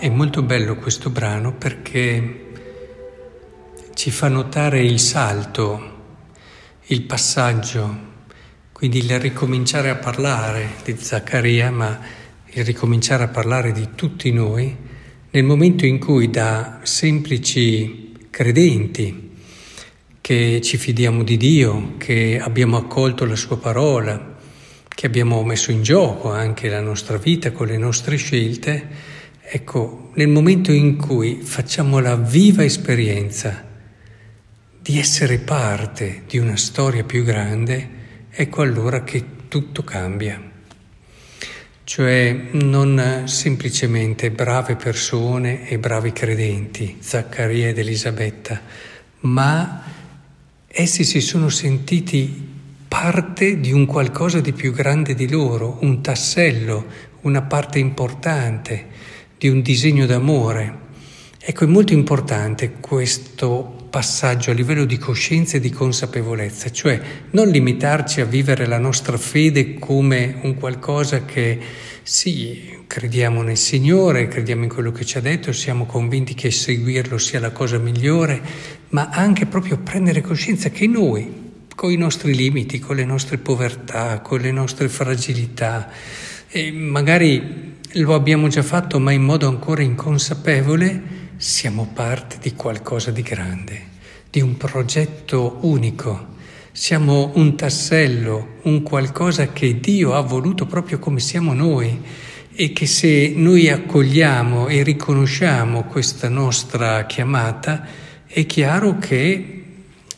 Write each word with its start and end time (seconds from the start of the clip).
È 0.00 0.08
molto 0.08 0.42
bello 0.42 0.76
questo 0.76 1.10
brano 1.10 1.54
perché 1.54 2.46
ci 3.94 4.12
fa 4.12 4.28
notare 4.28 4.80
il 4.80 5.00
salto, 5.00 5.96
il 6.86 7.02
passaggio, 7.02 7.98
quindi 8.70 8.98
il 8.98 9.18
ricominciare 9.18 9.90
a 9.90 9.96
parlare 9.96 10.74
di 10.84 10.96
Zaccaria, 10.96 11.72
ma 11.72 11.98
il 12.46 12.64
ricominciare 12.64 13.24
a 13.24 13.28
parlare 13.28 13.72
di 13.72 13.88
tutti 13.96 14.30
noi 14.30 14.72
nel 15.30 15.42
momento 15.42 15.84
in 15.84 15.98
cui 15.98 16.30
da 16.30 16.78
semplici 16.84 18.28
credenti 18.30 19.32
che 20.20 20.60
ci 20.62 20.76
fidiamo 20.76 21.24
di 21.24 21.36
Dio, 21.36 21.94
che 21.96 22.38
abbiamo 22.40 22.76
accolto 22.76 23.24
la 23.24 23.34
sua 23.34 23.58
parola, 23.58 24.36
che 24.88 25.06
abbiamo 25.06 25.42
messo 25.42 25.72
in 25.72 25.82
gioco 25.82 26.30
anche 26.30 26.68
la 26.68 26.80
nostra 26.80 27.16
vita 27.16 27.50
con 27.50 27.66
le 27.66 27.78
nostre 27.78 28.14
scelte, 28.14 29.16
Ecco, 29.50 30.10
nel 30.16 30.28
momento 30.28 30.72
in 30.72 30.98
cui 30.98 31.40
facciamo 31.42 32.00
la 32.00 32.16
viva 32.16 32.64
esperienza 32.64 33.64
di 34.78 34.98
essere 34.98 35.38
parte 35.38 36.24
di 36.28 36.36
una 36.36 36.58
storia 36.58 37.02
più 37.02 37.24
grande, 37.24 37.88
ecco 38.28 38.60
allora 38.60 39.04
che 39.04 39.24
tutto 39.48 39.82
cambia. 39.84 40.38
Cioè 41.82 42.48
non 42.50 43.22
semplicemente 43.24 44.30
brave 44.30 44.76
persone 44.76 45.66
e 45.66 45.78
bravi 45.78 46.12
credenti, 46.12 46.98
Zaccaria 47.00 47.68
ed 47.68 47.78
Elisabetta, 47.78 48.60
ma 49.20 49.82
essi 50.66 51.04
si 51.04 51.22
sono 51.22 51.48
sentiti 51.48 52.48
parte 52.86 53.58
di 53.60 53.72
un 53.72 53.86
qualcosa 53.86 54.40
di 54.40 54.52
più 54.52 54.74
grande 54.74 55.14
di 55.14 55.30
loro, 55.30 55.78
un 55.80 56.02
tassello, 56.02 56.84
una 57.22 57.40
parte 57.40 57.78
importante 57.78 59.16
di 59.38 59.48
un 59.48 59.62
disegno 59.62 60.04
d'amore. 60.04 60.86
Ecco, 61.38 61.64
è 61.64 61.68
molto 61.68 61.92
importante 61.92 62.72
questo 62.80 63.86
passaggio 63.88 64.50
a 64.50 64.54
livello 64.54 64.84
di 64.84 64.98
coscienza 64.98 65.56
e 65.56 65.60
di 65.60 65.70
consapevolezza, 65.70 66.70
cioè 66.70 67.00
non 67.30 67.48
limitarci 67.48 68.20
a 68.20 68.26
vivere 68.26 68.66
la 68.66 68.78
nostra 68.78 69.16
fede 69.16 69.78
come 69.78 70.40
un 70.42 70.56
qualcosa 70.56 71.24
che 71.24 71.58
sì, 72.02 72.76
crediamo 72.86 73.42
nel 73.42 73.56
Signore, 73.56 74.28
crediamo 74.28 74.64
in 74.64 74.68
quello 74.68 74.92
che 74.92 75.04
ci 75.04 75.18
ha 75.18 75.20
detto, 75.20 75.52
siamo 75.52 75.86
convinti 75.86 76.34
che 76.34 76.50
seguirlo 76.50 77.18
sia 77.18 77.40
la 77.40 77.50
cosa 77.50 77.78
migliore, 77.78 78.40
ma 78.90 79.08
anche 79.10 79.46
proprio 79.46 79.78
prendere 79.78 80.20
coscienza 80.20 80.70
che 80.70 80.86
noi, 80.86 81.46
con 81.74 81.90
i 81.90 81.96
nostri 81.96 82.34
limiti, 82.34 82.78
con 82.78 82.96
le 82.96 83.04
nostre 83.04 83.38
povertà, 83.38 84.20
con 84.20 84.40
le 84.40 84.50
nostre 84.50 84.88
fragilità, 84.88 85.90
e 86.50 86.72
magari 86.72 87.76
lo 87.92 88.14
abbiamo 88.14 88.48
già 88.48 88.62
fatto, 88.62 88.98
ma 88.98 89.12
in 89.12 89.22
modo 89.22 89.48
ancora 89.48 89.82
inconsapevole, 89.82 91.16
siamo 91.36 91.90
parte 91.92 92.38
di 92.40 92.54
qualcosa 92.54 93.10
di 93.10 93.22
grande, 93.22 93.82
di 94.30 94.40
un 94.40 94.56
progetto 94.56 95.58
unico. 95.62 96.36
Siamo 96.72 97.32
un 97.34 97.56
tassello, 97.56 98.56
un 98.62 98.82
qualcosa 98.82 99.52
che 99.52 99.78
Dio 99.80 100.14
ha 100.14 100.20
voluto 100.20 100.66
proprio 100.66 100.98
come 100.98 101.20
siamo 101.20 101.52
noi 101.52 102.00
e 102.54 102.72
che 102.72 102.86
se 102.86 103.32
noi 103.34 103.68
accogliamo 103.68 104.68
e 104.68 104.82
riconosciamo 104.82 105.84
questa 105.84 106.28
nostra 106.28 107.04
chiamata, 107.06 107.86
è 108.26 108.46
chiaro 108.46 108.98
che 108.98 109.64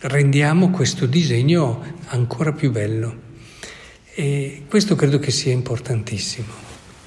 rendiamo 0.00 0.70
questo 0.70 1.06
disegno 1.06 1.82
ancora 2.06 2.52
più 2.52 2.70
bello. 2.70 3.23
E 4.16 4.62
questo 4.68 4.94
credo 4.94 5.18
che 5.18 5.32
sia 5.32 5.52
importantissimo 5.52 6.64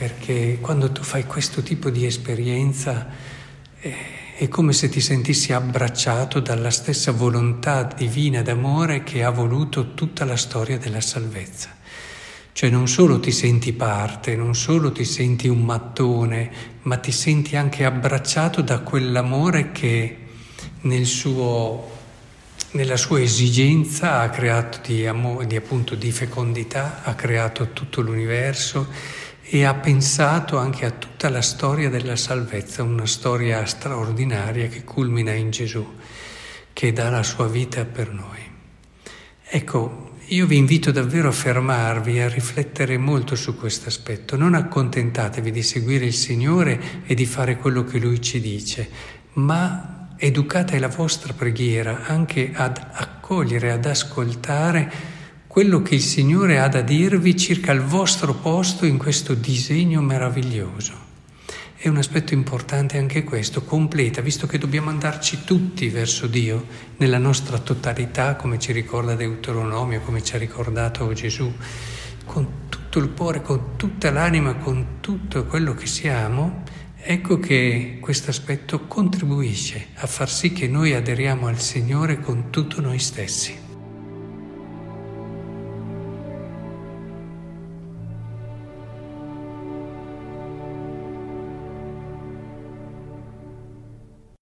perché 0.00 0.58
quando 0.60 0.92
tu 0.92 1.02
fai 1.02 1.24
questo 1.24 1.62
tipo 1.62 1.90
di 1.90 2.06
esperienza 2.06 3.06
eh, 3.80 3.94
è 4.36 4.48
come 4.48 4.72
se 4.72 4.88
ti 4.88 5.00
sentissi 5.00 5.52
abbracciato 5.52 6.40
dalla 6.40 6.70
stessa 6.70 7.12
volontà 7.12 7.82
divina 7.82 8.40
d'amore 8.40 9.02
che 9.02 9.22
ha 9.22 9.28
voluto 9.28 9.92
tutta 9.92 10.24
la 10.24 10.36
storia 10.36 10.78
della 10.78 11.02
salvezza. 11.02 11.76
Cioè 12.52 12.70
non 12.70 12.88
solo 12.88 13.20
ti 13.20 13.30
senti 13.30 13.74
parte, 13.74 14.36
non 14.36 14.54
solo 14.54 14.90
ti 14.90 15.04
senti 15.04 15.48
un 15.48 15.60
mattone, 15.60 16.50
ma 16.82 16.96
ti 16.96 17.12
senti 17.12 17.56
anche 17.56 17.84
abbracciato 17.84 18.62
da 18.62 18.80
quell'amore 18.80 19.72
che 19.72 20.16
nel 20.82 21.04
suo, 21.04 21.99
nella 22.72 22.96
sua 22.96 23.20
esigenza 23.20 24.20
ha 24.20 24.30
creato 24.30 24.78
di, 24.86 25.06
amore, 25.06 25.46
di, 25.46 25.56
appunto, 25.56 25.94
di 25.94 26.12
fecondità, 26.12 27.02
ha 27.02 27.14
creato 27.14 27.72
tutto 27.72 28.00
l'universo 28.00 28.86
e 29.42 29.64
ha 29.64 29.74
pensato 29.74 30.56
anche 30.56 30.84
a 30.84 30.90
tutta 30.90 31.28
la 31.28 31.42
storia 31.42 31.90
della 31.90 32.14
salvezza, 32.14 32.84
una 32.84 33.06
storia 33.06 33.64
straordinaria 33.66 34.68
che 34.68 34.84
culmina 34.84 35.32
in 35.32 35.50
Gesù, 35.50 35.84
che 36.72 36.92
dà 36.92 37.10
la 37.10 37.24
sua 37.24 37.48
vita 37.48 37.84
per 37.84 38.12
noi. 38.12 38.38
Ecco, 39.42 40.10
io 40.26 40.46
vi 40.46 40.56
invito 40.56 40.92
davvero 40.92 41.30
a 41.30 41.32
fermarvi, 41.32 42.20
a 42.20 42.28
riflettere 42.28 42.96
molto 42.98 43.34
su 43.34 43.56
questo 43.56 43.88
aspetto. 43.88 44.36
Non 44.36 44.54
accontentatevi 44.54 45.50
di 45.50 45.62
seguire 45.64 46.04
il 46.04 46.14
Signore 46.14 47.02
e 47.04 47.14
di 47.14 47.26
fare 47.26 47.56
quello 47.56 47.82
che 47.82 47.98
Lui 47.98 48.20
ci 48.20 48.40
dice, 48.40 48.88
ma 49.32 49.99
educate 50.22 50.78
la 50.78 50.88
vostra 50.88 51.32
preghiera 51.32 52.04
anche 52.04 52.52
ad 52.54 52.78
accogliere, 52.92 53.72
ad 53.72 53.86
ascoltare 53.86 54.92
quello 55.46 55.80
che 55.80 55.94
il 55.94 56.02
Signore 56.02 56.60
ha 56.60 56.68
da 56.68 56.82
dirvi 56.82 57.36
circa 57.36 57.72
il 57.72 57.80
vostro 57.80 58.34
posto 58.34 58.84
in 58.84 58.98
questo 58.98 59.32
disegno 59.32 60.02
meraviglioso. 60.02 61.08
È 61.74 61.88
un 61.88 61.96
aspetto 61.96 62.34
importante 62.34 62.98
anche 62.98 63.24
questo, 63.24 63.62
completa, 63.62 64.20
visto 64.20 64.46
che 64.46 64.58
dobbiamo 64.58 64.90
andarci 64.90 65.44
tutti 65.44 65.88
verso 65.88 66.26
Dio 66.26 66.66
nella 66.98 67.16
nostra 67.16 67.58
totalità, 67.58 68.36
come 68.36 68.58
ci 68.58 68.72
ricorda 68.72 69.14
Deuteronomio, 69.14 70.02
come 70.02 70.22
ci 70.22 70.36
ha 70.36 70.38
ricordato 70.38 71.10
Gesù, 71.14 71.50
con 72.26 72.68
tutto 72.68 72.98
il 72.98 73.10
cuore, 73.12 73.40
con 73.40 73.76
tutta 73.76 74.10
l'anima, 74.10 74.56
con 74.56 74.98
tutto 75.00 75.46
quello 75.46 75.72
che 75.72 75.86
siamo, 75.86 76.62
ecco 77.02 77.38
che 77.38 77.98
questo 78.00 78.30
aspetto 78.30 78.86
contribuisce 78.86 79.88
a 79.94 80.06
far 80.06 80.28
sì 80.28 80.52
che 80.52 80.68
noi 80.68 80.94
aderiamo 80.94 81.46
al 81.46 81.58
Signore 81.58 82.20
con 82.20 82.50
tutto 82.50 82.80
noi 82.80 82.98
stessi. 82.98 83.69